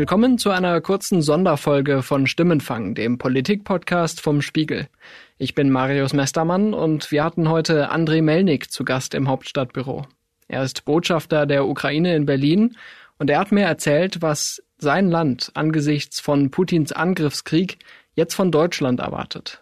Willkommen 0.00 0.38
zu 0.38 0.48
einer 0.48 0.80
kurzen 0.80 1.20
Sonderfolge 1.20 2.02
von 2.02 2.26
Stimmenfang, 2.26 2.94
dem 2.94 3.18
Politik-Podcast 3.18 4.22
vom 4.22 4.40
Spiegel. 4.40 4.88
Ich 5.36 5.54
bin 5.54 5.68
Marius 5.68 6.14
Mestermann 6.14 6.72
und 6.72 7.10
wir 7.10 7.22
hatten 7.22 7.50
heute 7.50 7.90
Andrei 7.90 8.22
Melnik 8.22 8.72
zu 8.72 8.82
Gast 8.84 9.12
im 9.12 9.28
Hauptstadtbüro. 9.28 10.06
Er 10.48 10.62
ist 10.62 10.86
Botschafter 10.86 11.44
der 11.44 11.66
Ukraine 11.66 12.16
in 12.16 12.24
Berlin 12.24 12.78
und 13.18 13.28
er 13.28 13.40
hat 13.40 13.52
mir 13.52 13.66
erzählt, 13.66 14.22
was 14.22 14.62
sein 14.78 15.10
Land 15.10 15.50
angesichts 15.52 16.18
von 16.18 16.50
Putins 16.50 16.92
Angriffskrieg 16.92 17.76
jetzt 18.14 18.32
von 18.32 18.50
Deutschland 18.50 19.00
erwartet. 19.00 19.60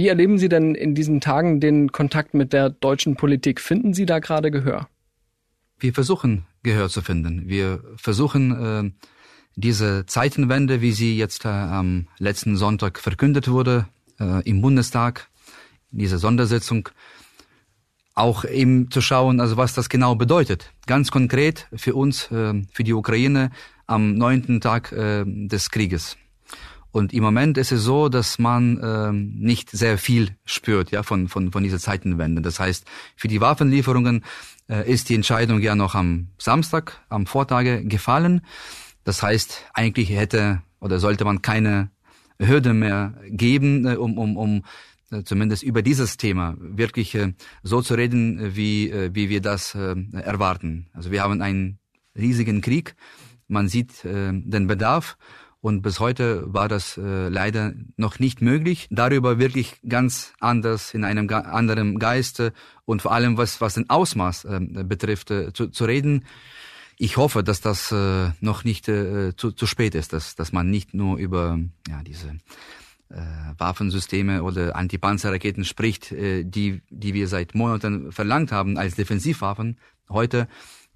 Wie 0.00 0.08
erleben 0.08 0.38
Sie 0.38 0.48
denn 0.48 0.74
in 0.74 0.94
diesen 0.94 1.20
Tagen 1.20 1.60
den 1.60 1.92
Kontakt 1.92 2.32
mit 2.32 2.54
der 2.54 2.70
deutschen 2.70 3.16
Politik? 3.16 3.60
Finden 3.60 3.92
Sie 3.92 4.06
da 4.06 4.18
gerade 4.18 4.50
Gehör? 4.50 4.88
Wir 5.78 5.92
versuchen 5.92 6.46
Gehör 6.62 6.88
zu 6.88 7.02
finden. 7.02 7.50
Wir 7.50 7.84
versuchen 7.96 8.50
äh, 8.50 8.90
diese 9.56 10.06
Zeitenwende, 10.06 10.80
wie 10.80 10.92
sie 10.92 11.18
jetzt 11.18 11.44
äh, 11.44 11.48
am 11.48 12.06
letzten 12.16 12.56
Sonntag 12.56 12.98
verkündet 12.98 13.48
wurde 13.48 13.88
äh, 14.18 14.42
im 14.48 14.62
Bundestag, 14.62 15.28
diese 15.90 16.16
Sondersitzung, 16.16 16.88
auch 18.14 18.46
eben 18.46 18.90
zu 18.90 19.02
schauen, 19.02 19.38
also 19.38 19.58
was 19.58 19.74
das 19.74 19.90
genau 19.90 20.14
bedeutet. 20.14 20.72
Ganz 20.86 21.10
konkret 21.10 21.68
für 21.74 21.94
uns, 21.94 22.22
für 22.22 22.84
die 22.84 22.94
Ukraine 22.94 23.50
am 23.86 24.14
neunten 24.14 24.62
Tag 24.62 24.90
des 24.90 25.70
Krieges. 25.70 26.16
Und 26.92 27.12
im 27.12 27.22
Moment 27.22 27.56
ist 27.56 27.72
es 27.72 27.82
so, 27.82 28.08
dass 28.08 28.38
man 28.38 28.80
ähm, 28.82 29.34
nicht 29.38 29.70
sehr 29.70 29.96
viel 29.98 30.36
spürt 30.44 30.90
ja, 30.90 31.02
von, 31.02 31.28
von, 31.28 31.52
von 31.52 31.62
dieser 31.62 31.78
Zeitenwende. 31.78 32.42
Das 32.42 32.58
heißt, 32.58 32.84
für 33.16 33.28
die 33.28 33.40
Waffenlieferungen 33.40 34.24
äh, 34.68 34.90
ist 34.90 35.08
die 35.08 35.14
Entscheidung 35.14 35.60
ja 35.60 35.74
noch 35.74 35.94
am 35.94 36.28
Samstag, 36.38 37.00
am 37.08 37.26
Vortage 37.26 37.84
gefallen. 37.84 38.40
Das 39.04 39.22
heißt, 39.22 39.66
eigentlich 39.72 40.10
hätte 40.10 40.62
oder 40.80 40.98
sollte 40.98 41.24
man 41.24 41.42
keine 41.42 41.90
Hürde 42.38 42.74
mehr 42.74 43.14
geben, 43.28 43.86
äh, 43.86 43.96
um, 43.96 44.18
um, 44.18 44.36
um 44.36 44.64
äh, 45.10 45.22
zumindest 45.24 45.62
über 45.62 45.82
dieses 45.82 46.16
Thema 46.16 46.56
wirklich 46.58 47.14
äh, 47.14 47.34
so 47.62 47.82
zu 47.82 47.94
reden, 47.94 48.38
äh, 48.38 48.56
wie, 48.56 48.90
äh, 48.90 49.10
wie 49.12 49.28
wir 49.28 49.40
das 49.40 49.74
äh, 49.74 49.94
erwarten. 50.12 50.88
Also 50.92 51.10
wir 51.10 51.22
haben 51.22 51.42
einen 51.42 51.78
riesigen 52.16 52.60
Krieg, 52.60 52.94
man 53.46 53.68
sieht 53.68 54.04
äh, 54.04 54.32
den 54.32 54.66
Bedarf 54.66 55.18
und 55.60 55.82
bis 55.82 56.00
heute 56.00 56.42
war 56.46 56.68
das 56.68 56.96
äh, 56.96 57.28
leider 57.28 57.74
noch 57.96 58.18
nicht 58.18 58.40
möglich, 58.40 58.88
darüber 58.90 59.38
wirklich 59.38 59.76
ganz 59.86 60.32
anders 60.40 60.94
in 60.94 61.04
einem 61.04 61.28
anderen 61.28 61.98
Geiste 61.98 62.52
und 62.86 63.02
vor 63.02 63.12
allem 63.12 63.36
was, 63.36 63.60
was 63.60 63.74
den 63.74 63.90
Ausmaß 63.90 64.44
äh, 64.46 64.60
betrifft, 64.84 65.30
äh, 65.30 65.52
zu, 65.52 65.68
zu 65.68 65.84
reden. 65.84 66.24
Ich 66.96 67.18
hoffe, 67.18 67.42
dass 67.42 67.60
das 67.60 67.92
äh, 67.92 68.30
noch 68.40 68.64
nicht 68.64 68.88
äh, 68.88 69.34
zu, 69.36 69.52
zu 69.52 69.66
spät 69.66 69.94
ist, 69.94 70.12
dass, 70.14 70.34
dass 70.34 70.52
man 70.52 70.70
nicht 70.70 70.94
nur 70.94 71.18
über 71.18 71.58
ja, 71.88 72.02
diese 72.02 72.38
äh, 73.10 73.16
Waffensysteme 73.58 74.42
oder 74.42 74.76
Antipanzerraketen 74.76 75.64
spricht, 75.64 76.10
äh, 76.12 76.44
die, 76.44 76.80
die 76.88 77.12
wir 77.12 77.28
seit 77.28 77.54
Monaten 77.54 78.12
verlangt 78.12 78.50
haben 78.50 78.78
als 78.78 78.94
Defensivwaffen. 78.94 79.78
Heute 80.08 80.48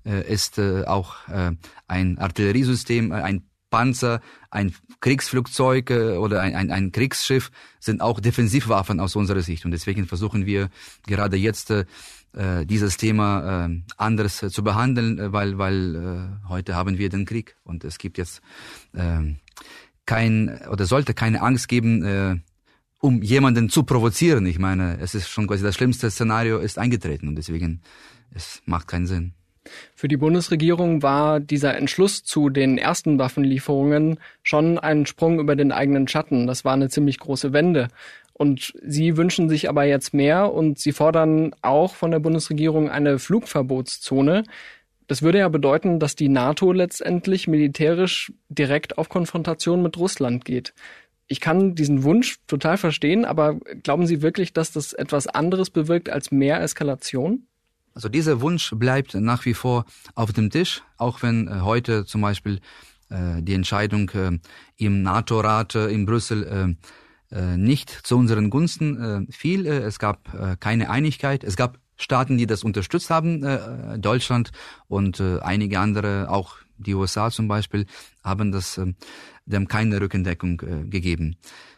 äh, 0.07 0.31
ist 0.33 0.59
äh, 0.59 0.85
auch 0.85 1.29
äh, 1.29 1.53
ein 1.87 2.19
Artilleriesystem, 2.19 3.12
äh, 3.12 3.17
ein 3.17 3.42
Panzer, 3.75 4.20
ein 4.50 4.72
Kriegsflugzeug 5.00 5.91
oder 5.91 6.42
ein, 6.42 6.55
ein, 6.55 6.70
ein 6.70 6.92
Kriegsschiff 6.92 7.50
sind 7.80 8.00
auch 8.00 8.20
Defensivwaffen 8.20 9.00
aus 9.00 9.17
unserer 9.17 9.42
Sicht. 9.42 9.64
Und 9.64 9.72
deswegen 9.72 10.06
versuchen 10.06 10.47
wir 10.47 10.70
gerade 11.08 11.36
jetzt 11.36 11.70
äh, 11.72 11.84
dieses 12.64 12.97
Thema 12.97 13.67
äh, 13.67 13.80
anders 13.97 14.39
zu 14.48 14.62
behandeln, 14.62 15.19
äh, 15.19 15.33
weil, 15.33 15.58
weil 15.58 15.97
äh, 15.97 16.48
heute 16.48 16.77
haben 16.77 16.98
wir 16.98 17.08
den 17.08 17.25
Krieg 17.25 17.56
und 17.64 17.83
es 17.83 17.98
gibt 17.98 18.17
jetzt 18.17 18.42
äh, 18.92 19.34
kein 20.07 20.61
oder 20.70 20.86
sollte 20.86 21.13
keine 21.13 21.42
Angst 21.42 21.67
geben, 21.67 22.05
äh, 22.05 22.36
um 23.01 23.23
jemanden 23.23 23.70
zu 23.70 23.83
provozieren. 23.83 24.46
Ich 24.46 24.61
meine, 24.61 24.98
es 25.01 25.17
ist 25.17 25.29
schon 25.29 25.48
quasi 25.48 25.64
das 25.64 25.74
schlimmste 25.74 26.11
Szenario 26.13 26.58
ist 26.58 26.79
eingetreten 26.79 27.27
und 27.27 27.34
deswegen 27.34 27.83
es 28.30 28.63
macht 28.67 28.86
keinen 28.86 29.08
Sinn. 29.08 29.34
Für 29.95 30.08
die 30.08 30.17
Bundesregierung 30.17 31.02
war 31.02 31.41
dieser 31.41 31.77
Entschluss 31.77 32.23
zu 32.23 32.51
den 32.51 32.79
ersten 32.79 33.19
Waffenlieferungen 33.19 34.19
schon 34.42 34.79
ein 34.79 35.07
Sprung 35.07 35.41
über 35.41 35.57
den 35.57 35.73
eigenen 35.73 36.08
Schatten. 36.08 36.47
Das 36.47 36.64
war 36.64 36.75
eine 36.75 36.89
ziemlich 36.89 37.19
große 37.19 37.52
Wende. 37.52 37.89
Und 38.35 38.75
Sie 38.83 39.17
wünschen 39.17 39.48
sich 39.48 39.69
aber 39.69 39.85
jetzt 39.85 40.13
mehr 40.13 40.52
und 40.52 40.79
Sie 40.79 40.92
fordern 40.92 41.55
auch 41.63 41.95
von 41.95 42.11
der 42.11 42.19
Bundesregierung 42.19 42.91
eine 42.91 43.19
Flugverbotszone. 43.19 44.42
Das 45.07 45.23
würde 45.23 45.39
ja 45.39 45.48
bedeuten, 45.48 46.01
dass 46.01 46.17
die 46.17 46.29
NATO 46.29 46.73
letztendlich 46.73 47.46
militärisch 47.46 48.33
direkt 48.48 48.98
auf 48.98 49.08
Konfrontation 49.08 49.83
mit 49.83 49.96
Russland 49.98 50.45
geht. 50.45 50.75
Ich 51.27 51.41
kann 51.41 51.75
diesen 51.75 52.02
Wunsch 52.02 52.39
total 52.46 52.77
verstehen, 52.77 53.25
aber 53.25 53.55
glauben 53.83 54.07
Sie 54.07 54.20
wirklich, 54.20 54.52
dass 54.52 54.73
das 54.73 54.92
etwas 54.92 55.27
anderes 55.27 55.70
bewirkt 55.70 56.11
als 56.11 56.31
mehr 56.31 56.61
Eskalation? 56.61 57.46
Also 57.95 58.09
dieser 58.09 58.41
Wunsch 58.41 58.73
bleibt 58.75 59.15
nach 59.15 59.45
wie 59.45 59.55
vor 59.55 59.85
auf 60.17 60.33
dem 60.33 60.51
Tisch, 60.51 60.83
auch 60.97 61.23
wenn 61.23 61.47
äh, 61.47 61.61
heute 61.61 62.05
zum 62.05 62.23
Beispiel 62.23 62.61
äh, 63.09 63.41
die 63.41 63.55
Entscheidung 63.55 64.11
äh, 64.11 64.39
im 64.77 65.03
NATO-Rat 65.03 65.77
in 65.77 66.05
Brüssel 66.05 66.77
nicht 67.57 67.91
zu 67.91 68.17
unseren 68.17 68.49
Gunsten 68.49 69.27
fiel. 69.31 69.67
es 69.67 69.99
gab 69.99 70.61
keine 70.61 70.89
Einigkeit. 70.89 71.43
Es 71.43 71.57
gab 71.57 71.79
Staaten, 71.97 72.39
die 72.39 72.47
das 72.47 72.63
unterstützt 72.63 73.11
haben, 73.11 73.41
Deutschland 74.01 74.53
und 74.87 75.21
einige 75.21 75.81
andere, 75.81 76.31
auch 76.31 76.59
die 76.79 76.95
USA 76.95 77.30
zum 77.30 77.48
Beispiel, 77.48 77.86
haben 78.23 78.52
das 78.52 78.80
dem 79.46 79.68
keine 79.68 80.01
Rückendeckung 80.01 80.57
gegeben 80.90 81.36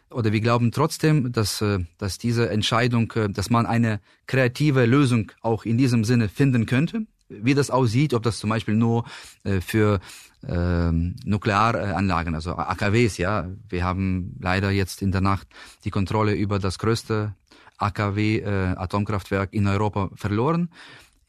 oder 0.09 0.31
wir 0.31 0.41
glauben 0.41 0.71
trotzdem, 0.71 1.31
dass, 1.31 1.61
äh, 1.61 1.79
dass 1.97 2.17
diese 2.17 2.49
Entscheidung, 2.49 3.11
äh, 3.13 3.29
dass 3.29 3.49
man 3.49 3.65
eine 3.65 3.99
kreative 4.25 4.85
Lösung 4.85 5.31
auch 5.41 5.65
in 5.65 5.77
diesem 5.77 6.03
Sinne 6.03 6.29
finden 6.29 6.65
könnte. 6.65 7.05
Wie 7.29 7.53
das 7.53 7.69
aussieht, 7.69 8.13
ob 8.13 8.23
das 8.23 8.39
zum 8.39 8.49
Beispiel 8.49 8.75
nur 8.75 9.03
äh, 9.43 9.59
für 9.59 9.99
äh, 10.47 10.91
Nuklearanlagen, 10.91 12.35
also 12.35 12.55
AKWs, 12.55 13.17
ja. 13.17 13.49
Wir 13.67 13.83
haben 13.83 14.37
leider 14.39 14.71
jetzt 14.71 15.01
in 15.01 15.11
der 15.11 15.21
Nacht 15.21 15.47
die 15.83 15.91
Kontrolle 15.91 16.33
über 16.33 16.59
das 16.59 16.79
größte 16.79 17.33
AKW-Atomkraftwerk 17.79 19.53
in 19.53 19.67
Europa 19.67 20.09
verloren 20.15 20.69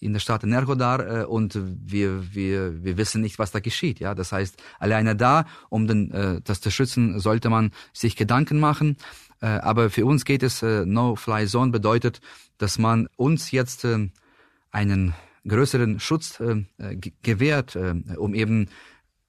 in 0.00 0.12
der 0.12 0.20
Stadt 0.20 0.44
Nergodar 0.44 1.22
äh, 1.22 1.24
und 1.24 1.58
wir, 1.60 2.34
wir, 2.34 2.84
wir 2.84 2.96
wissen 2.96 3.20
nicht, 3.20 3.38
was 3.38 3.50
da 3.50 3.60
geschieht. 3.60 4.00
Ja, 4.00 4.14
das 4.14 4.32
heißt, 4.32 4.62
alleine 4.78 5.16
da, 5.16 5.46
um 5.68 5.86
den, 5.86 6.10
äh, 6.12 6.40
das 6.42 6.60
zu 6.60 6.70
schützen, 6.70 7.18
sollte 7.20 7.50
man 7.50 7.72
sich 7.92 8.16
Gedanken 8.16 8.60
machen. 8.60 8.96
Äh, 9.40 9.46
aber 9.46 9.90
für 9.90 10.06
uns 10.06 10.24
geht 10.24 10.42
es, 10.42 10.62
äh, 10.62 10.84
No-Fly-Zone 10.86 11.72
bedeutet, 11.72 12.20
dass 12.58 12.78
man 12.78 13.08
uns 13.16 13.50
jetzt 13.50 13.84
äh, 13.84 14.08
einen 14.70 15.14
größeren 15.46 16.00
Schutz 16.00 16.40
äh, 16.40 16.64
gewährt, 17.22 17.76
äh, 17.76 17.94
um 18.16 18.34
eben 18.34 18.68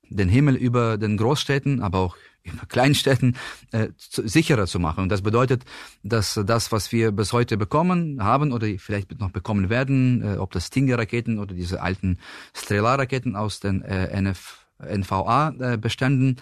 den 0.10 0.30
Himmel 0.30 0.56
über 0.56 0.98
den 0.98 1.18
Großstädten, 1.18 1.82
aber 1.82 2.00
auch 2.00 2.18
Kleinstädten 2.68 3.36
äh, 3.72 3.90
zu, 3.98 4.28
sicherer 4.28 4.68
zu 4.68 4.80
machen. 4.80 5.04
Und 5.04 5.10
das 5.10 5.22
bedeutet, 5.22 5.64
dass 6.04 6.40
das, 6.46 6.72
was 6.72 6.92
wir 6.92 7.12
bis 7.12 7.34
heute 7.34 7.58
bekommen 7.58 8.24
haben 8.24 8.52
oder 8.52 8.68
vielleicht 8.78 9.20
noch 9.20 9.32
bekommen 9.32 9.70
werden, 9.70 10.22
äh, 10.24 10.38
ob 10.38 10.52
das 10.52 10.68
Stinger-Raketen 10.68 11.40
oder 11.40 11.54
diese 11.54 11.82
alten 11.82 12.20
Strela-Raketen 12.54 13.36
aus 13.36 13.60
den 13.60 13.82
äh, 13.82 14.08
NF, 14.22 14.66
NVA-Beständen, 14.80 16.38
äh, 16.38 16.42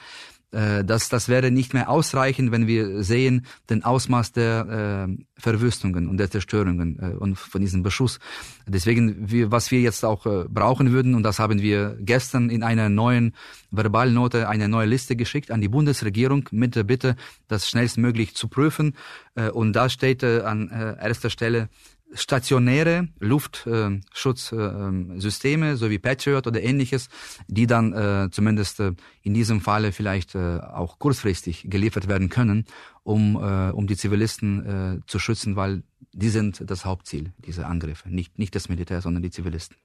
das, 0.52 1.09
das 1.09 1.28
wäre 1.28 1.52
nicht 1.52 1.74
mehr 1.74 1.90
ausreichend, 1.90 2.52
wenn 2.52 2.68
wir 2.68 3.03
sehen 3.03 3.46
den 3.69 3.84
Ausmaß 3.84 4.31
der 4.31 5.08
äh, 5.09 5.24
Verwüstungen 5.38 6.08
und 6.08 6.18
der 6.18 6.31
Zerstörungen 6.31 7.00
äh, 7.00 7.16
und 7.16 7.38
von 7.38 7.62
diesem 7.62 7.83
Beschuss. 7.83 8.19
Deswegen, 8.66 9.30
wir, 9.30 9.51
was 9.51 9.72
wir 9.72 9.81
jetzt 9.81 10.04
auch 10.06 10.25
äh, 10.25 10.45
brauchen 10.48 10.92
würden, 10.92 11.16
und 11.16 11.24
das 11.24 11.39
haben 11.39 11.62
wir 11.62 11.98
gestern 12.00 12.50
in 12.50 12.63
einer 12.63 12.89
neuen 12.89 13.33
Verbalnote, 13.72 14.50
eine 14.50 14.68
neue 14.68 14.88
Liste 14.88 15.16
geschickt 15.16 15.51
an 15.51 15.62
die 15.62 15.68
Bundesregierung 15.68 16.48
mit 16.51 16.75
der 16.75 16.83
Bitte, 16.83 17.16
das 17.48 17.69
schnellstmöglich 17.69 18.36
zu 18.36 18.48
prüfen. 18.48 18.95
Äh, 19.36 19.50
und 19.50 19.74
da 19.74 19.89
steht 19.89 20.24
äh, 20.24 20.42
an 20.42 20.69
äh, 20.69 20.95
erster 21.06 21.30
Stelle 21.30 21.69
stationäre 22.13 23.07
Luftschutzsysteme, 23.19 25.77
so 25.77 25.89
wie 25.89 26.00
Patriot 26.00 26.48
oder 26.48 26.62
ähnliches, 26.62 27.09
die 27.48 27.68
dann 27.68 27.94
äh, 27.94 28.30
zumindest 28.31 28.80
äh, 28.80 28.94
in 29.24 29.33
diesem 29.33 29.59
Falle 29.62 29.92
vielleicht 29.92 30.36
äh, 30.36 30.59
auch 30.59 31.00
kurzfristig 31.00 31.65
geliefert 31.69 32.07
werden 32.07 32.30
können, 32.30 32.65
um, 33.04 33.36
um 33.38 33.88
die 33.88 33.95
Zivilisten 33.95 35.01
zu 35.07 35.18
schützen, 35.18 35.56
weil 35.56 35.83
die 36.12 36.27
sind 36.27 36.69
das 36.69 36.83
Hauptziel, 36.83 37.31
diese 37.38 37.65
Angriffe. 37.65 38.10
Nicht, 38.10 38.38
nicht 38.38 38.53
das 38.53 38.68
Militär, 38.68 39.01
sondern 39.01 39.24
die 39.24 39.31
Zivilisten. 39.31 39.77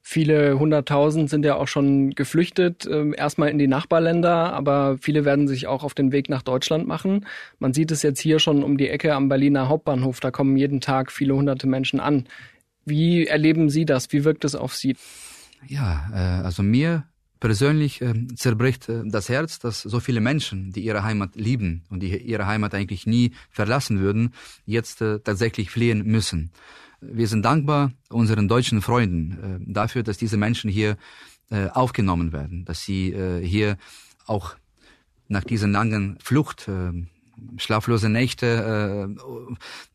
Viele 0.00 0.58
hunderttausend 0.58 1.28
sind 1.28 1.44
ja 1.44 1.56
auch 1.56 1.68
schon 1.68 2.10
geflüchtet, 2.14 2.86
äh, 2.86 3.10
erstmal 3.14 3.50
in 3.50 3.58
die 3.58 3.66
Nachbarländer, 3.66 4.52
aber 4.54 4.96
viele 5.00 5.24
werden 5.24 5.48
sich 5.48 5.66
auch 5.66 5.84
auf 5.84 5.94
den 5.94 6.12
Weg 6.12 6.28
nach 6.28 6.42
Deutschland 6.42 6.86
machen. 6.86 7.26
Man 7.58 7.74
sieht 7.74 7.90
es 7.90 8.02
jetzt 8.02 8.20
hier 8.20 8.38
schon 8.38 8.62
um 8.62 8.78
die 8.78 8.88
Ecke 8.88 9.14
am 9.14 9.28
Berliner 9.28 9.68
Hauptbahnhof, 9.68 10.20
da 10.20 10.30
kommen 10.30 10.56
jeden 10.56 10.80
Tag 10.80 11.12
viele 11.12 11.34
hunderte 11.34 11.66
Menschen 11.66 12.00
an. 12.00 12.24
Wie 12.86 13.26
erleben 13.26 13.68
Sie 13.68 13.84
das? 13.84 14.10
Wie 14.12 14.24
wirkt 14.24 14.44
es 14.44 14.54
auf 14.54 14.74
Sie? 14.74 14.96
Ja, 15.66 16.08
äh, 16.12 16.44
also 16.44 16.62
mir 16.62 17.04
persönlich 17.40 18.00
äh, 18.00 18.14
zerbricht 18.34 18.88
äh, 18.88 19.02
das 19.04 19.28
Herz, 19.28 19.58
dass 19.58 19.82
so 19.82 20.00
viele 20.00 20.20
Menschen, 20.20 20.72
die 20.72 20.80
ihre 20.80 21.04
Heimat 21.04 21.36
lieben 21.36 21.84
und 21.90 22.00
die 22.00 22.16
ihre 22.16 22.46
Heimat 22.46 22.74
eigentlich 22.74 23.06
nie 23.06 23.32
verlassen 23.50 24.00
würden, 24.00 24.34
jetzt 24.66 25.02
äh, 25.02 25.20
tatsächlich 25.20 25.70
fliehen 25.70 26.04
müssen. 26.04 26.50
Wir 27.00 27.28
sind 27.28 27.44
dankbar 27.44 27.92
unseren 28.08 28.48
deutschen 28.48 28.82
Freunden 28.82 29.62
äh, 29.68 29.72
dafür, 29.72 30.02
dass 30.02 30.18
diese 30.18 30.36
Menschen 30.36 30.68
hier 30.68 30.96
äh, 31.50 31.68
aufgenommen 31.68 32.32
werden, 32.32 32.64
dass 32.64 32.82
sie 32.82 33.12
äh, 33.12 33.44
hier 33.44 33.76
auch 34.26 34.56
nach 35.28 35.44
dieser 35.44 35.68
langen 35.68 36.18
Flucht 36.22 36.70
schlaflose 37.58 38.08
Nächte 38.08 39.14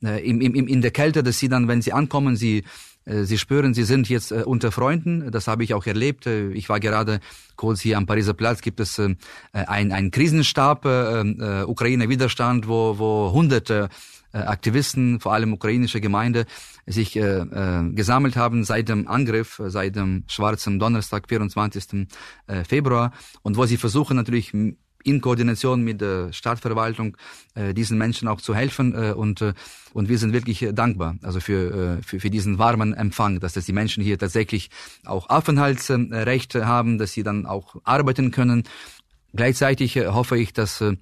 in 0.01 0.81
der 0.81 0.91
Kälte, 0.91 1.23
dass 1.23 1.39
sie 1.39 1.49
dann, 1.49 1.67
wenn 1.67 1.81
sie 1.81 1.91
ankommen, 1.91 2.35
sie 2.35 2.63
Sie 3.05 3.37
spüren, 3.37 3.73
Sie 3.73 3.83
sind 3.83 4.07
jetzt 4.07 4.31
unter 4.31 4.71
Freunden. 4.71 5.29
Das 5.29 5.47
habe 5.47 5.65
ich 5.65 5.73
auch 5.73 5.85
erlebt. 5.85 6.25
Ich 6.25 6.69
war 6.69 6.79
gerade 6.79 7.19
kurz 7.57 7.81
hier 7.81 7.97
am 7.97 8.05
Pariser 8.05 8.33
Platz. 8.33 8.61
Gibt 8.61 8.79
es 8.79 8.97
äh, 8.97 9.15
ein, 9.51 9.91
ein 9.91 10.09
Krisenstab, 10.09 10.85
äh, 10.85 11.63
Ukraine 11.67 12.07
Widerstand, 12.07 12.67
wo, 12.67 12.97
wo 12.97 13.33
hunderte 13.33 13.89
Aktivisten, 14.37 15.19
vor 15.19 15.33
allem 15.33 15.53
ukrainische 15.53 16.01
Gemeinde, 16.01 16.45
sich 16.85 17.15
äh, 17.15 17.21
äh, 17.21 17.89
gesammelt 17.93 18.35
haben 18.35 18.63
seit 18.63 18.89
dem 18.89 19.07
Angriff, 19.07 19.61
seit 19.67 19.95
dem 19.95 20.23
schwarzen 20.27 20.79
Donnerstag, 20.79 21.29
24. 21.29 22.07
Februar, 22.67 23.13
und 23.41 23.57
wo 23.57 23.65
sie 23.65 23.77
versuchen 23.77 24.17
natürlich 24.17 24.53
in 25.03 25.21
Koordination 25.21 25.83
mit 25.83 26.01
der 26.01 26.31
Stadtverwaltung 26.33 27.17
äh, 27.55 27.73
diesen 27.73 27.97
Menschen 27.97 28.27
auch 28.27 28.41
zu 28.41 28.55
helfen 28.55 28.93
äh, 28.95 29.11
und 29.11 29.41
äh, 29.41 29.53
und 29.93 30.09
wir 30.09 30.17
sind 30.17 30.33
wirklich 30.33 30.67
dankbar 30.73 31.17
also 31.21 31.39
für, 31.39 31.99
äh, 31.99 32.03
für 32.03 32.19
für 32.19 32.29
diesen 32.29 32.57
warmen 32.57 32.93
Empfang, 32.93 33.39
dass 33.39 33.53
das 33.53 33.65
die 33.65 33.73
Menschen 33.73 34.03
hier 34.03 34.17
tatsächlich 34.17 34.69
auch 35.05 35.29
Aufenthaltsrechte 35.29 36.65
haben, 36.65 36.97
dass 36.97 37.11
sie 37.11 37.23
dann 37.23 37.45
auch 37.45 37.75
arbeiten 37.83 38.31
können. 38.31 38.63
Gleichzeitig 39.33 39.95
äh, 39.97 40.07
hoffe 40.07 40.37
ich, 40.37 40.53
dass 40.53 40.81
äh, 40.81 40.95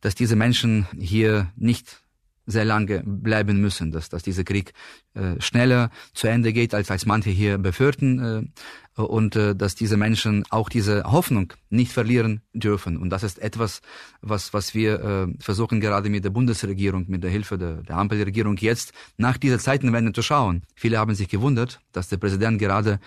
dass 0.00 0.14
diese 0.14 0.36
Menschen 0.36 0.86
hier 0.98 1.50
nicht 1.56 2.02
sehr 2.46 2.64
lange 2.64 3.02
bleiben 3.04 3.60
müssen, 3.60 3.90
dass, 3.90 4.08
dass 4.08 4.22
dieser 4.22 4.44
Krieg 4.44 4.72
äh, 5.14 5.40
schneller 5.40 5.90
zu 6.14 6.28
Ende 6.28 6.52
geht, 6.52 6.74
als, 6.74 6.90
als 6.90 7.04
manche 7.04 7.30
hier 7.30 7.58
befürchten 7.58 8.52
äh, 8.96 9.00
und 9.00 9.36
äh, 9.36 9.54
dass 9.54 9.74
diese 9.74 9.96
Menschen 9.96 10.44
auch 10.50 10.68
diese 10.68 11.04
Hoffnung 11.04 11.52
nicht 11.68 11.92
verlieren 11.92 12.40
dürfen. 12.52 12.96
Und 12.96 13.10
das 13.10 13.22
ist 13.22 13.40
etwas, 13.40 13.82
was, 14.20 14.54
was 14.54 14.74
wir 14.74 15.00
äh, 15.00 15.34
versuchen 15.38 15.80
gerade 15.80 16.08
mit 16.08 16.24
der 16.24 16.30
Bundesregierung, 16.30 17.04
mit 17.08 17.22
der 17.22 17.30
Hilfe 17.30 17.58
der, 17.58 17.82
der 17.82 17.96
Ampelregierung 17.96 18.56
jetzt 18.58 18.92
nach 19.16 19.36
dieser 19.36 19.58
Zeitenwende 19.58 20.12
zu 20.12 20.22
schauen. 20.22 20.62
Viele 20.74 20.98
haben 20.98 21.14
sich 21.14 21.28
gewundert, 21.28 21.80
dass 21.92 22.08
der 22.08 22.16
Präsident 22.16 22.58
gerade 22.58 23.00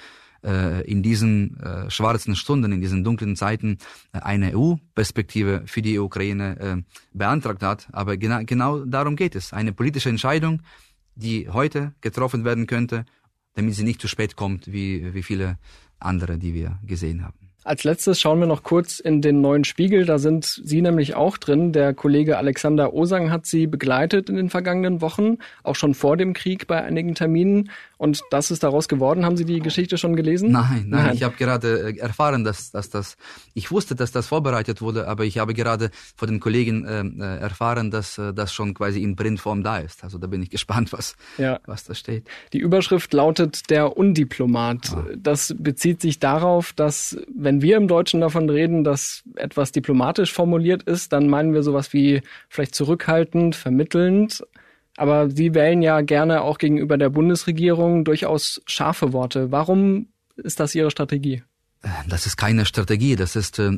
äh, 0.43 0.81
in 0.89 1.03
diesen 1.03 1.59
äh, 1.59 1.89
schwarzen 1.89 2.35
Stunden, 2.35 2.71
in 2.71 2.81
diesen 2.81 3.03
dunklen 3.03 3.35
Zeiten 3.35 3.77
äh, 4.13 4.19
eine 4.19 4.57
EU-Perspektive 4.57 5.63
für 5.65 5.81
die 5.81 5.99
Ukraine 5.99 6.59
äh, 6.59 6.93
beantragt 7.13 7.63
hat. 7.63 7.87
Aber 7.91 8.17
genau, 8.17 8.39
genau 8.45 8.85
darum 8.85 9.15
geht 9.15 9.35
es. 9.35 9.53
Eine 9.53 9.73
politische 9.73 10.09
Entscheidung, 10.09 10.61
die 11.15 11.49
heute 11.49 11.93
getroffen 12.01 12.45
werden 12.45 12.67
könnte, 12.67 13.05
damit 13.55 13.75
sie 13.75 13.83
nicht 13.83 14.01
zu 14.01 14.07
spät 14.07 14.35
kommt, 14.35 14.71
wie, 14.71 15.13
wie 15.13 15.23
viele 15.23 15.57
andere, 15.99 16.37
die 16.37 16.53
wir 16.53 16.79
gesehen 16.85 17.23
haben. 17.23 17.49
Als 17.65 17.83
letztes 17.83 18.21
schauen 18.21 18.39
wir 18.39 18.47
noch 18.47 18.63
kurz 18.63 18.99
in 18.99 19.21
den 19.21 19.41
neuen 19.41 19.65
Spiegel. 19.65 20.05
Da 20.05 20.17
sind 20.17 20.45
Sie 20.45 20.81
nämlich 20.81 21.15
auch 21.15 21.37
drin. 21.37 21.73
Der 21.73 21.93
Kollege 21.93 22.37
Alexander 22.37 22.93
Osang 22.93 23.31
hat 23.31 23.45
Sie 23.45 23.67
begleitet 23.67 24.29
in 24.29 24.37
den 24.37 24.49
vergangenen 24.49 25.01
Wochen, 25.01 25.37
auch 25.63 25.75
schon 25.75 25.93
vor 25.93 26.15
dem 26.15 26.33
Krieg 26.33 26.67
bei 26.67 26.81
einigen 26.81 27.15
Terminen. 27.15 27.69
Und 27.99 28.21
das 28.31 28.49
ist 28.49 28.63
daraus 28.63 28.87
geworden. 28.87 29.25
Haben 29.25 29.35
Sie 29.35 29.43
die 29.43 29.59
Geschichte 29.59 29.97
schon 29.97 30.15
gelesen? 30.15 30.53
Nein, 30.53 30.85
nein. 30.87 31.07
nein. 31.07 31.15
Ich 31.15 31.23
habe 31.23 31.35
gerade 31.35 31.89
äh, 31.89 31.97
erfahren, 31.97 32.45
dass, 32.45 32.71
dass 32.71 32.89
das, 32.89 33.17
ich 33.53 33.71
wusste, 33.71 33.93
dass 33.93 34.13
das 34.13 34.27
vorbereitet 34.27 34.81
wurde, 34.81 35.05
aber 35.05 35.25
ich 35.25 35.37
habe 35.37 35.53
gerade 35.53 35.91
von 36.15 36.29
den 36.29 36.39
Kollegen 36.39 36.87
ähm, 36.87 37.19
äh, 37.19 37.39
erfahren, 37.39 37.91
dass 37.91 38.17
äh, 38.17 38.33
das 38.33 38.53
schon 38.53 38.73
quasi 38.73 39.03
in 39.03 39.17
Printform 39.17 39.63
da 39.63 39.79
ist. 39.79 40.05
Also 40.05 40.17
da 40.17 40.27
bin 40.27 40.41
ich 40.41 40.49
gespannt, 40.49 40.93
was, 40.93 41.17
ja. 41.37 41.59
was 41.65 41.83
da 41.83 41.93
steht. 41.93 42.25
Die 42.53 42.59
Überschrift 42.59 43.11
lautet 43.11 43.69
Der 43.69 43.97
Undiplomat. 43.97 44.93
Ah. 44.93 45.03
Das 45.17 45.53
bezieht 45.59 45.99
sich 45.99 46.19
darauf, 46.19 46.71
dass, 46.71 47.17
wenn 47.35 47.61
wir 47.61 47.75
im 47.75 47.89
Deutschen 47.89 48.21
davon 48.21 48.49
reden, 48.49 48.85
dass 48.85 49.23
etwas 49.35 49.73
diplomatisch 49.73 50.31
formuliert 50.31 50.83
ist, 50.83 51.11
dann 51.11 51.27
meinen 51.27 51.53
wir 51.53 51.63
sowas 51.63 51.91
wie 51.91 52.21
vielleicht 52.47 52.75
zurückhaltend, 52.75 53.57
vermittelnd. 53.57 54.41
Aber 54.99 55.29
Sie 55.29 55.53
wählen 55.53 55.81
ja 55.81 56.01
gerne 56.01 56.41
auch 56.41 56.57
gegenüber 56.57 56.97
der 56.97 57.09
Bundesregierung 57.09 58.03
durchaus 58.03 58.61
scharfe 58.65 59.13
Worte. 59.13 59.49
Warum 59.49 60.09
ist 60.35 60.59
das 60.59 60.75
Ihre 60.75 60.91
Strategie? 60.91 61.41
Das 62.09 62.25
ist 62.25 62.35
keine 62.35 62.65
Strategie. 62.65 63.15
Das 63.15 63.37
ist, 63.37 63.59
äh, 63.59 63.71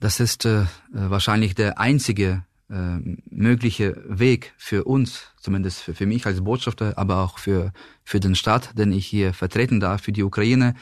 das 0.00 0.18
ist 0.18 0.44
äh, 0.44 0.64
wahrscheinlich 0.92 1.54
der 1.54 1.78
einzige 1.78 2.42
äh, 2.68 2.98
mögliche 3.30 4.02
Weg 4.08 4.54
für 4.56 4.82
uns, 4.82 5.28
zumindest 5.40 5.82
für, 5.82 5.94
für 5.94 6.06
mich 6.06 6.26
als 6.26 6.42
Botschafter, 6.42 6.98
aber 6.98 7.18
auch 7.18 7.38
für, 7.38 7.72
für 8.02 8.18
den 8.18 8.34
Staat, 8.34 8.76
den 8.76 8.90
ich 8.90 9.06
hier 9.06 9.32
vertreten 9.32 9.78
darf, 9.78 10.02
für 10.02 10.10
die 10.10 10.24
Ukraine, 10.24 10.74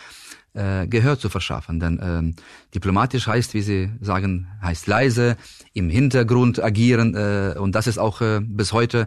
äh, 0.58 0.86
Gehör 0.88 1.18
zu 1.18 1.28
verschaffen. 1.28 1.80
Denn 1.80 2.00
ähm, 2.02 2.34
diplomatisch 2.74 3.26
heißt, 3.26 3.54
wie 3.54 3.62
Sie 3.62 3.90
sagen, 4.00 4.48
heißt 4.62 4.86
leise, 4.86 5.36
im 5.72 5.88
Hintergrund 5.88 6.62
agieren 6.62 7.14
äh, 7.14 7.54
und 7.58 7.74
das 7.74 7.86
ist 7.86 7.98
auch 7.98 8.20
äh, 8.20 8.40
bis 8.42 8.72
heute 8.72 9.06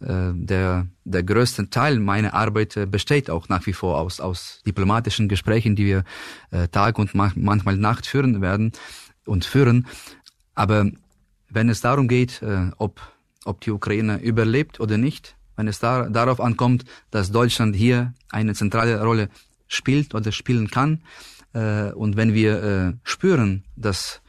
äh, 0.00 0.32
der, 0.34 0.86
der 1.04 1.22
größte 1.22 1.70
Teil 1.70 1.98
meiner 1.98 2.34
Arbeit 2.34 2.76
äh, 2.76 2.86
besteht 2.86 3.30
auch 3.30 3.48
nach 3.48 3.66
wie 3.66 3.72
vor 3.72 3.98
aus, 3.98 4.20
aus 4.20 4.62
diplomatischen 4.66 5.28
Gesprächen, 5.28 5.76
die 5.76 5.86
wir 5.86 6.04
äh, 6.50 6.68
Tag 6.68 6.98
und 6.98 7.14
ma 7.14 7.32
manchmal 7.34 7.76
Nacht 7.76 8.06
führen 8.06 8.40
werden 8.40 8.72
und 9.26 9.44
führen. 9.44 9.86
Aber 10.54 10.90
wenn 11.48 11.68
es 11.68 11.80
darum 11.80 12.08
geht, 12.08 12.42
äh, 12.42 12.70
ob, 12.78 13.00
ob 13.44 13.60
die 13.60 13.70
Ukraine 13.70 14.20
überlebt 14.20 14.80
oder 14.80 14.98
nicht, 14.98 15.36
wenn 15.56 15.68
es 15.68 15.78
da, 15.78 16.08
darauf 16.08 16.40
ankommt, 16.40 16.84
dass 17.10 17.30
Deutschland 17.30 17.76
hier 17.76 18.14
eine 18.30 18.54
zentrale 18.54 19.02
Rolle 19.02 19.28
spielt 19.72 20.14
oder 20.14 20.32
spielen 20.32 20.68
kann. 20.68 21.02
Äh, 21.52 21.92
und 21.92 22.16
wenn 22.16 22.34
wir 22.34 22.62
äh, 22.62 22.92
spüren, 23.04 23.64
dass 23.76 24.21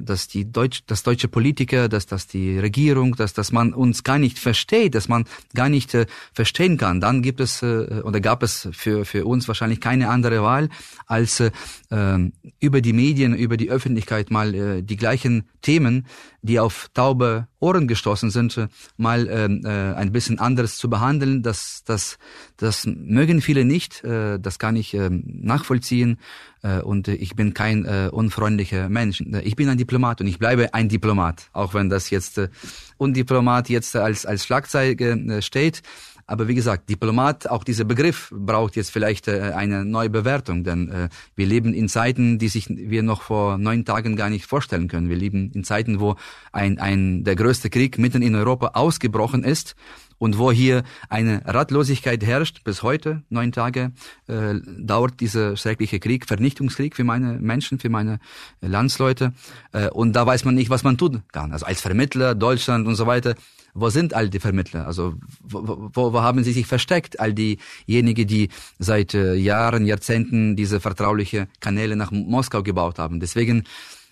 dass 0.00 0.28
die 0.28 0.50
Deutsch, 0.50 0.82
dass 0.86 1.02
deutsche 1.02 1.28
Politiker, 1.28 1.88
dass 1.88 2.06
dass 2.06 2.26
die 2.26 2.58
Regierung, 2.58 3.16
dass 3.16 3.32
dass 3.32 3.52
man 3.52 3.74
uns 3.74 4.04
gar 4.04 4.18
nicht 4.18 4.38
versteht, 4.38 4.94
dass 4.94 5.08
man 5.08 5.24
gar 5.54 5.68
nicht 5.68 5.94
äh, 5.94 6.06
verstehen 6.32 6.76
kann, 6.76 7.00
dann 7.00 7.22
gibt 7.22 7.40
es 7.40 7.62
äh, 7.62 8.02
oder 8.04 8.20
gab 8.20 8.42
es 8.42 8.68
für 8.72 9.04
für 9.04 9.26
uns 9.26 9.48
wahrscheinlich 9.48 9.80
keine 9.80 10.08
andere 10.08 10.42
Wahl 10.42 10.68
als 11.06 11.40
äh, 11.40 11.50
ähm, 11.90 12.32
über 12.60 12.80
die 12.80 12.92
Medien, 12.92 13.34
über 13.34 13.56
die 13.56 13.70
Öffentlichkeit 13.70 14.30
mal 14.30 14.54
äh, 14.54 14.82
die 14.82 14.96
gleichen 14.96 15.48
Themen, 15.62 16.06
die 16.42 16.60
auf 16.60 16.88
taube 16.94 17.48
Ohren 17.60 17.88
gestoßen 17.88 18.30
sind, 18.30 18.56
äh, 18.56 18.68
mal 18.96 19.28
äh, 19.28 19.44
äh, 19.46 19.94
ein 19.94 20.12
bisschen 20.12 20.38
anders 20.38 20.76
zu 20.76 20.88
behandeln. 20.88 21.42
Das, 21.42 21.82
das, 21.84 22.18
das 22.56 22.86
mögen 22.86 23.40
viele 23.40 23.64
nicht. 23.64 24.04
Äh, 24.04 24.38
das 24.38 24.58
kann 24.58 24.76
ich 24.76 24.94
äh, 24.94 25.10
nachvollziehen. 25.10 26.18
Äh, 26.62 26.80
und 26.80 27.08
ich 27.08 27.34
bin 27.36 27.54
kein 27.54 27.84
äh, 27.84 28.08
unfreundlicher 28.10 28.88
Mensch. 28.88 29.22
Ich 29.42 29.56
bin 29.56 29.68
ein 29.68 29.78
Diplomat 29.78 30.20
und 30.20 30.26
ich 30.26 30.38
bleibe 30.38 30.74
ein 30.74 30.88
Diplomat, 30.88 31.48
auch 31.52 31.74
wenn 31.74 31.88
das 31.88 32.10
jetzt 32.10 32.38
äh, 32.38 32.48
Undiplomat 32.96 33.68
jetzt 33.68 33.96
als 33.96 34.26
als 34.26 34.44
Schlagzeile 34.44 34.92
äh, 34.92 35.42
steht. 35.42 35.82
Aber 36.30 36.46
wie 36.46 36.54
gesagt, 36.54 36.90
Diplomat, 36.90 37.48
auch 37.48 37.64
dieser 37.64 37.84
Begriff 37.84 38.30
braucht 38.30 38.76
jetzt 38.76 38.90
vielleicht 38.90 39.28
äh, 39.28 39.52
eine 39.56 39.86
neue 39.86 40.10
Bewertung, 40.10 40.62
denn 40.62 40.90
äh, 40.90 41.08
wir 41.36 41.46
leben 41.46 41.72
in 41.72 41.88
Zeiten, 41.88 42.38
die 42.38 42.48
sich 42.48 42.68
wir 42.68 43.02
noch 43.02 43.22
vor 43.22 43.56
neun 43.56 43.86
Tagen 43.86 44.14
gar 44.14 44.28
nicht 44.28 44.44
vorstellen 44.44 44.88
können. 44.88 45.08
Wir 45.08 45.16
leben 45.16 45.50
in 45.54 45.64
Zeiten, 45.64 46.00
wo 46.00 46.16
ein, 46.52 46.78
ein 46.78 47.24
der 47.24 47.34
größte 47.34 47.70
Krieg 47.70 47.96
mitten 47.98 48.20
in 48.20 48.34
Europa 48.34 48.72
ausgebrochen 48.74 49.42
ist 49.42 49.74
und 50.18 50.38
wo 50.38 50.52
hier 50.52 50.82
eine 51.08 51.42
Ratlosigkeit 51.44 52.24
herrscht, 52.24 52.64
bis 52.64 52.82
heute, 52.82 53.22
neun 53.28 53.52
Tage, 53.52 53.92
äh, 54.26 54.54
dauert 54.78 55.20
dieser 55.20 55.56
schreckliche 55.56 56.00
Krieg, 56.00 56.26
Vernichtungskrieg 56.26 56.96
für 56.96 57.04
meine 57.04 57.34
Menschen, 57.34 57.78
für 57.78 57.88
meine 57.88 58.18
Landsleute. 58.60 59.32
Äh, 59.72 59.88
und 59.90 60.14
da 60.14 60.26
weiß 60.26 60.44
man 60.44 60.54
nicht, 60.54 60.70
was 60.70 60.84
man 60.84 60.98
tun 60.98 61.22
kann. 61.32 61.52
Also 61.52 61.66
als 61.66 61.80
Vermittler, 61.80 62.34
Deutschland 62.34 62.86
und 62.86 62.96
so 62.96 63.06
weiter, 63.06 63.34
wo 63.74 63.90
sind 63.90 64.14
all 64.14 64.28
die 64.28 64.40
Vermittler? 64.40 64.86
Also 64.86 65.14
wo, 65.40 65.90
wo, 65.92 66.12
wo 66.12 66.20
haben 66.22 66.42
sie 66.42 66.52
sich 66.52 66.66
versteckt? 66.66 67.20
All 67.20 67.32
diejenigen, 67.32 68.26
die 68.26 68.48
seit 68.78 69.14
äh, 69.14 69.34
Jahren, 69.34 69.86
Jahrzehnten 69.86 70.56
diese 70.56 70.80
vertrauliche 70.80 71.48
Kanäle 71.60 71.94
nach 71.94 72.10
Moskau 72.10 72.62
gebaut 72.62 72.98
haben. 72.98 73.20
Deswegen 73.20 73.64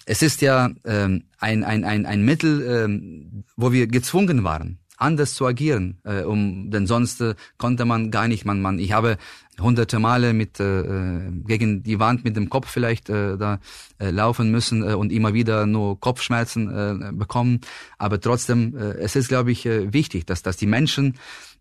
es 0.07 0.23
ist 0.23 0.41
ja 0.41 0.71
ähm, 0.85 1.25
ein, 1.41 1.65
ein, 1.65 1.85
ein, 1.85 2.07
ein 2.07 2.25
Mittel, 2.25 2.63
ähm, 2.63 3.45
wo 3.57 3.73
wir 3.73 3.89
gezwungen 3.89 4.45
waren, 4.45 4.79
anders 4.97 5.35
zu 5.35 5.47
agieren, 5.47 5.99
äh, 6.05 6.23
um 6.23 6.71
denn 6.71 6.87
sonst 6.87 7.21
äh, 7.21 7.35
konnte 7.59 7.85
man 7.85 8.11
gar 8.11 8.29
nicht, 8.29 8.45
man, 8.45 8.61
man, 8.63 8.79
ich 8.79 8.93
habe 8.93 9.19
hunderte 9.61 9.99
Male 9.99 10.33
mit 10.33 10.61
äh, 10.61 10.81
äh, 10.81 11.31
gegen 11.47 11.83
die 11.83 11.99
Wand 11.99 12.25
mit 12.25 12.37
dem 12.37 12.49
Kopf 12.51 12.69
vielleicht 12.71 13.09
äh, 13.09 13.37
da 13.37 13.59
äh, 13.99 14.11
laufen 14.11 14.51
müssen 14.51 14.83
äh, 14.83 14.95
und 14.95 15.13
immer 15.13 15.35
wieder 15.35 15.67
nur 15.67 15.99
Kopfschmerzen 15.99 16.71
äh, 16.71 17.13
bekommen. 17.13 17.61
Aber 17.99 18.21
trotzdem, 18.21 18.77
äh, 18.77 18.99
es 18.99 19.17
ist, 19.17 19.29
glaube 19.29 19.53
ich, 19.53 19.65
äh, 19.67 19.93
wichtig, 19.93 20.27
dass, 20.27 20.43
dass 20.43 20.57
die 20.57 20.67
Menschen 20.67 21.15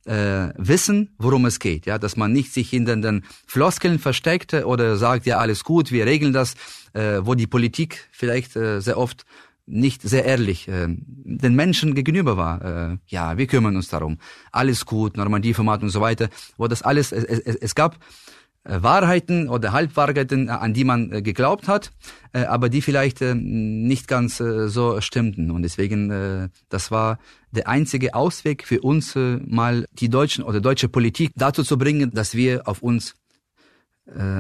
äh, 0.06 0.50
wissen, 0.58 1.10
worum 1.18 1.46
es 1.46 1.60
geht, 1.60 1.86
ja, 1.86 1.98
dass 1.98 2.16
man 2.16 2.32
nicht 2.32 2.54
sich 2.54 2.70
hinter 2.70 2.96
den 2.96 3.24
Floskeln 3.48 3.98
versteckt 4.00 4.54
oder 4.54 4.98
sagt, 4.98 5.26
ja, 5.26 5.38
alles 5.40 5.64
gut, 5.64 5.92
wir 5.92 6.06
regeln 6.06 6.34
das, 6.34 6.56
äh, 6.94 7.20
wo 7.22 7.34
die 7.34 7.48
Politik 7.48 8.08
vielleicht 8.12 8.56
äh, 8.56 8.82
sehr 8.82 8.98
oft 8.98 9.26
nicht 9.66 10.02
sehr 10.02 10.26
ehrlich 10.26 10.68
äh, 10.68 10.88
den 10.88 11.56
Menschen 11.56 11.96
gegenüber 11.96 12.38
war. 12.38 12.92
Äh, 12.92 12.98
ja, 13.08 13.38
wir 13.38 13.48
kümmern 13.48 13.76
uns 13.76 13.88
darum. 13.88 14.18
Alles 14.52 14.86
gut, 14.86 15.18
Normandie-Format 15.18 15.82
und 15.82 15.90
so 15.90 16.02
weiter. 16.02 16.30
Wo 16.58 16.68
das 16.68 16.82
alles, 16.82 17.12
es, 17.12 17.24
es, 17.24 17.56
es 17.56 17.76
gab 17.76 17.98
äh, 18.66 18.82
Wahrheiten 18.82 19.48
oder 19.48 19.74
Halbwahrheiten, 19.74 20.48
äh, 20.48 20.52
an 20.52 20.74
die 20.74 20.84
man 20.84 21.12
äh, 21.12 21.22
geglaubt 21.22 21.68
hat, 21.68 21.92
aber 22.34 22.68
die 22.68 22.82
vielleicht 22.82 23.22
nicht 23.22 24.10
ganz 24.10 24.40
so 24.40 25.00
stimmten. 25.00 25.52
Und 25.52 25.64
deswegen, 25.64 26.52
das 26.68 26.92
war 26.92 27.18
der 27.52 27.70
einzige 27.70 28.14
Ausweg 28.14 28.68
für 28.68 28.82
uns, 28.82 29.16
mal 29.16 29.86
die 29.94 30.10
deutschen 30.10 30.44
oder 30.44 30.60
deutsche 30.60 30.90
Politik 30.90 31.32
dazu 31.38 31.64
zu 31.64 31.78
bringen, 31.78 32.12
dass 32.12 32.36
wir 32.36 32.68
auf 32.68 32.82
uns 32.82 33.14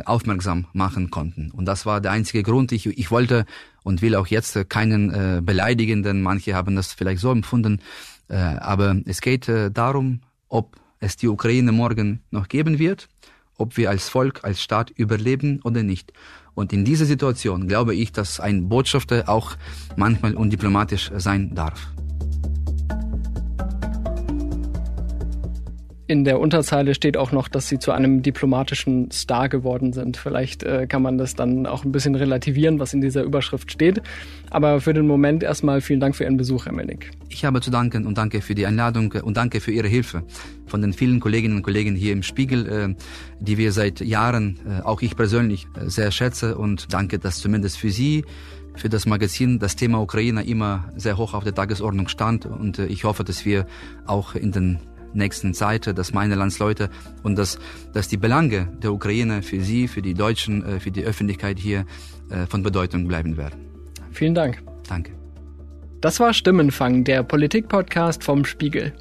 aufmerksam 0.05 0.67
machen 0.73 1.09
konnten. 1.09 1.49
Und 1.49 1.65
das 1.65 1.87
war 1.87 1.99
der 1.99 2.11
einzige 2.11 2.43
Grund. 2.43 2.71
Ich, 2.71 2.85
ich 2.85 3.09
wollte 3.09 3.45
und 3.83 4.03
will 4.03 4.15
auch 4.15 4.27
jetzt 4.27 4.69
keinen 4.69 5.43
beleidigen, 5.43 6.03
denn 6.03 6.21
manche 6.21 6.53
haben 6.53 6.75
das 6.75 6.93
vielleicht 6.93 7.19
so 7.19 7.31
empfunden. 7.31 7.81
aber 8.27 8.95
es 9.05 9.21
geht 9.21 9.49
darum, 9.73 10.21
ob 10.49 10.75
es 10.99 11.17
die 11.17 11.27
Ukraine 11.27 11.71
morgen 11.71 12.21
noch 12.29 12.47
geben 12.47 12.77
wird 12.77 13.09
ob 13.57 13.77
wir 13.77 13.89
als 13.89 14.09
Volk, 14.09 14.43
als 14.43 14.61
Staat 14.61 14.91
überleben 14.91 15.59
oder 15.63 15.83
nicht. 15.83 16.13
Und 16.53 16.71
in 16.71 16.85
dieser 16.85 17.05
Situation 17.05 17.67
glaube 17.67 17.95
ich, 17.95 18.11
dass 18.11 18.39
ein 18.39 18.69
Botschafter 18.69 19.27
auch 19.27 19.55
manchmal 19.95 20.35
undiplomatisch 20.35 21.11
sein 21.17 21.53
darf. 21.53 21.87
In 26.07 26.23
der 26.23 26.39
Unterzeile 26.39 26.93
steht 26.93 27.17
auch 27.17 27.31
noch, 27.31 27.47
dass 27.47 27.67
sie 27.67 27.79
zu 27.79 27.91
einem 27.91 28.21
diplomatischen 28.21 29.09
Star 29.09 29.49
geworden 29.49 29.91
sind. 29.91 30.17
Vielleicht 30.17 30.61
äh, 30.61 30.85
kann 30.85 31.01
man 31.01 31.17
das 31.17 31.33
dann 31.33 31.65
auch 31.65 31.83
ein 31.83 31.91
bisschen 31.91 32.13
relativieren, 32.13 32.79
was 32.79 32.93
in 32.93 33.01
dieser 33.01 33.23
Überschrift 33.23 33.71
steht. 33.71 34.03
Aber 34.51 34.81
für 34.81 34.93
den 34.93 35.07
Moment 35.07 35.41
erstmal 35.41 35.81
vielen 35.81 35.99
Dank 35.99 36.15
für 36.15 36.23
Ihren 36.25 36.37
Besuch, 36.37 36.67
Herr 36.67 36.73
Melnick. 36.73 37.09
Ich 37.29 37.43
habe 37.43 37.59
zu 37.59 37.71
danken 37.71 38.05
und 38.05 38.19
danke 38.19 38.41
für 38.41 38.53
die 38.53 38.67
Einladung 38.67 39.13
und 39.13 39.35
danke 39.35 39.59
für 39.59 39.71
Ihre 39.71 39.87
Hilfe 39.87 40.21
von 40.67 40.83
den 40.83 40.93
vielen 40.93 41.19
Kolleginnen 41.19 41.57
und 41.57 41.63
Kollegen 41.63 41.95
hier 41.95 42.13
im 42.13 42.21
Spiegel, 42.21 42.67
äh, 42.67 42.95
die 43.39 43.57
wir 43.57 43.71
seit 43.71 43.99
Jahren, 44.01 44.59
äh, 44.67 44.83
auch 44.83 45.01
ich 45.01 45.15
persönlich, 45.15 45.65
äh, 45.75 45.89
sehr 45.89 46.11
schätze 46.11 46.55
und 46.55 46.93
danke, 46.93 47.17
dass 47.17 47.39
zumindest 47.39 47.79
für 47.79 47.89
Sie 47.89 48.25
für 48.75 48.89
das 48.89 49.05
Magazin 49.05 49.57
das 49.57 49.75
Thema 49.75 50.01
Ukraine 50.01 50.45
immer 50.45 50.91
sehr 50.97 51.17
hoch 51.17 51.33
auf 51.33 51.43
der 51.43 51.55
Tagesordnung 51.55 52.09
stand 52.09 52.45
und 52.45 52.77
äh, 52.77 52.85
ich 52.85 53.05
hoffe, 53.05 53.23
dass 53.23 53.43
wir 53.43 53.65
auch 54.05 54.35
in 54.35 54.51
den 54.51 54.79
nächsten 55.15 55.53
Zeit, 55.53 55.97
dass 55.97 56.13
meine 56.13 56.35
Landsleute 56.35 56.89
und 57.23 57.37
dass, 57.37 57.59
dass 57.93 58.07
die 58.07 58.17
Belange 58.17 58.67
der 58.81 58.93
Ukraine 58.93 59.41
für 59.41 59.61
Sie, 59.61 59.87
für 59.87 60.01
die 60.01 60.13
Deutschen, 60.13 60.63
äh, 60.65 60.79
für 60.79 60.91
die 60.91 61.03
Öffentlichkeit 61.03 61.59
hier 61.59 61.85
äh, 62.29 62.45
von 62.47 62.63
Bedeutung 62.63 63.07
bleiben 63.07 63.37
werden. 63.37 63.59
Vielen 64.11 64.35
Dank. 64.35 64.61
Danke. 64.87 65.11
Das 66.01 66.19
war 66.19 66.33
Stimmenfang, 66.33 67.03
der 67.03 67.23
Politik-Podcast 67.23 68.23
vom 68.23 68.45
Spiegel. 68.45 68.93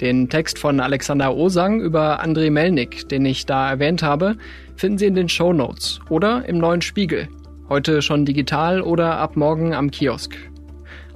Den 0.00 0.28
Text 0.28 0.58
von 0.58 0.80
Alexander 0.80 1.34
Osang 1.34 1.80
über 1.80 2.20
Andrei 2.20 2.50
Melnik, 2.50 3.08
den 3.08 3.24
ich 3.26 3.46
da 3.46 3.70
erwähnt 3.70 4.02
habe, 4.02 4.36
finden 4.76 4.98
Sie 4.98 5.06
in 5.06 5.14
den 5.14 5.28
Show 5.28 5.52
Notes 5.52 6.00
oder 6.08 6.48
im 6.48 6.58
neuen 6.58 6.80
Spiegel. 6.80 7.28
Heute 7.68 8.02
schon 8.02 8.24
digital 8.24 8.82
oder 8.82 9.18
ab 9.18 9.36
morgen 9.36 9.74
am 9.74 9.90
Kiosk. 9.90 10.34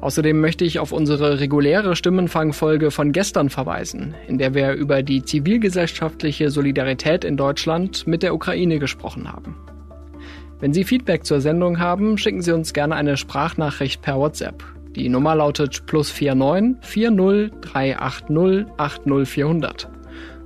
Außerdem 0.04 0.38
möchte 0.38 0.66
ich 0.66 0.80
auf 0.80 0.92
unsere 0.92 1.40
reguläre 1.40 1.96
Stimmenfangfolge 1.96 2.90
von 2.90 3.12
gestern 3.12 3.48
verweisen, 3.48 4.14
in 4.28 4.36
der 4.36 4.52
wir 4.52 4.74
über 4.74 5.02
die 5.02 5.22
zivilgesellschaftliche 5.22 6.50
Solidarität 6.50 7.24
in 7.24 7.38
Deutschland 7.38 8.06
mit 8.06 8.22
der 8.22 8.34
Ukraine 8.34 8.78
gesprochen 8.78 9.32
haben. 9.32 9.56
Wenn 10.60 10.74
Sie 10.74 10.84
Feedback 10.84 11.24
zur 11.24 11.40
Sendung 11.40 11.78
haben, 11.78 12.18
schicken 12.18 12.42
Sie 12.42 12.52
uns 12.52 12.74
gerne 12.74 12.96
eine 12.96 13.16
Sprachnachricht 13.16 14.02
per 14.02 14.18
WhatsApp. 14.18 14.62
Die 14.94 15.08
Nummer 15.08 15.36
lautet 15.36 15.86
plus 15.86 16.12
49 16.20 16.86
40 16.86 17.62
380 17.62 18.66
80400. 18.76 19.88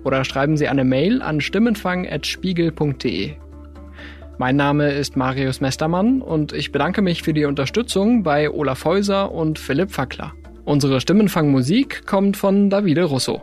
Oder 0.04 0.24
schreiben 0.24 0.56
Sie 0.56 0.68
eine 0.68 0.84
Mail 0.84 1.20
an 1.20 1.40
stimmenfang.spiegel.de. 1.40 3.34
Mein 4.40 4.54
Name 4.54 4.92
ist 4.92 5.16
Marius 5.16 5.60
Mestermann 5.60 6.22
und 6.22 6.52
ich 6.52 6.70
bedanke 6.70 7.02
mich 7.02 7.24
für 7.24 7.34
die 7.34 7.44
Unterstützung 7.44 8.22
bei 8.22 8.48
Olaf 8.48 8.84
Häuser 8.84 9.32
und 9.32 9.58
Philipp 9.58 9.90
Fackler. 9.90 10.32
Unsere 10.64 11.00
Stimmenfangmusik 11.00 12.06
kommt 12.06 12.36
von 12.36 12.70
Davide 12.70 13.02
Russo. 13.02 13.42